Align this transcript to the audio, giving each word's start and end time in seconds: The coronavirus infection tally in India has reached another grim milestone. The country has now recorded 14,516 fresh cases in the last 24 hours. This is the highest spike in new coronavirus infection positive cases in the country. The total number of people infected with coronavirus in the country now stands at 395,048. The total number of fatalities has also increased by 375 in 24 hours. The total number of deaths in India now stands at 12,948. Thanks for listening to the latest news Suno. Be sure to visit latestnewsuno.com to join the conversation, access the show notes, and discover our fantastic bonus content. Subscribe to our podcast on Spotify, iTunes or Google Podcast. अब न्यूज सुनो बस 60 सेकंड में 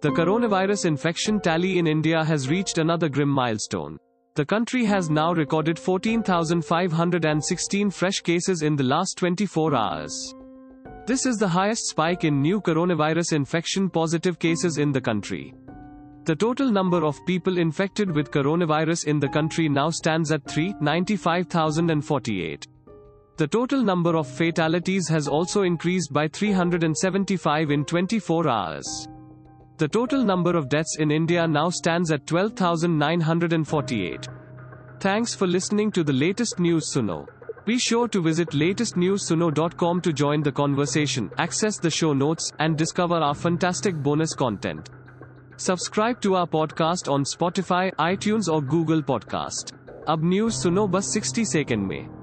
The 0.00 0.10
coronavirus 0.10 0.84
infection 0.84 1.40
tally 1.40 1.80
in 1.80 1.88
India 1.88 2.24
has 2.24 2.48
reached 2.48 2.78
another 2.78 3.08
grim 3.08 3.28
milestone. 3.28 3.98
The 4.36 4.44
country 4.44 4.84
has 4.84 5.10
now 5.10 5.32
recorded 5.32 5.76
14,516 5.76 7.90
fresh 7.90 8.20
cases 8.20 8.62
in 8.62 8.76
the 8.76 8.84
last 8.84 9.18
24 9.18 9.74
hours. 9.74 10.36
This 11.04 11.26
is 11.26 11.38
the 11.38 11.48
highest 11.48 11.88
spike 11.88 12.22
in 12.22 12.40
new 12.40 12.60
coronavirus 12.60 13.32
infection 13.32 13.90
positive 13.90 14.38
cases 14.38 14.78
in 14.78 14.92
the 14.92 15.00
country. 15.00 15.52
The 16.26 16.36
total 16.36 16.70
number 16.70 17.04
of 17.04 17.18
people 17.26 17.58
infected 17.58 18.08
with 18.08 18.30
coronavirus 18.30 19.06
in 19.06 19.18
the 19.18 19.28
country 19.28 19.68
now 19.68 19.90
stands 19.90 20.30
at 20.30 20.48
395,048. 20.48 22.68
The 23.36 23.48
total 23.48 23.82
number 23.82 24.16
of 24.16 24.28
fatalities 24.28 25.08
has 25.08 25.26
also 25.26 25.62
increased 25.62 26.12
by 26.12 26.28
375 26.28 27.72
in 27.72 27.84
24 27.84 28.48
hours. 28.48 29.08
The 29.77 29.87
total 29.87 30.23
number 30.23 30.55
of 30.55 30.69
deaths 30.69 30.97
in 30.97 31.11
India 31.11 31.47
now 31.47 31.69
stands 31.69 32.11
at 32.11 32.27
12,948. 32.27 34.27
Thanks 34.99 35.35
for 35.35 35.47
listening 35.47 35.91
to 35.91 36.03
the 36.03 36.13
latest 36.13 36.59
news 36.59 36.93
Suno. 36.93 37.27
Be 37.65 37.77
sure 37.77 38.07
to 38.09 38.21
visit 38.21 38.49
latestnewsuno.com 38.49 40.01
to 40.01 40.13
join 40.13 40.43
the 40.43 40.51
conversation, 40.51 41.31
access 41.37 41.77
the 41.77 41.89
show 41.89 42.13
notes, 42.13 42.51
and 42.59 42.77
discover 42.77 43.15
our 43.15 43.33
fantastic 43.33 43.95
bonus 43.95 44.33
content. 44.33 44.89
Subscribe 45.57 46.21
to 46.21 46.35
our 46.35 46.47
podcast 46.47 47.11
on 47.11 47.23
Spotify, 47.23 47.93
iTunes 47.95 48.47
or 48.47 48.61
Google 48.61 49.01
Podcast. 49.01 49.73
अब 50.09 50.23
न्यूज 50.25 50.53
सुनो 50.53 50.87
बस 50.87 51.13
60 51.17 51.45
सेकंड 51.45 51.87
में 51.87 52.16